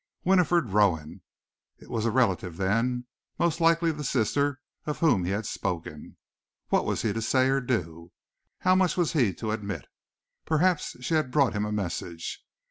[0.23, 1.21] Winifred Rowan!
[1.77, 3.05] It was a relative, then,
[3.37, 6.17] most likely the sister of whom he had spoken.
[6.69, 8.11] What was he to say or do?
[8.61, 9.85] How much was he to admit?
[10.43, 12.43] Perhaps she had brought him a message.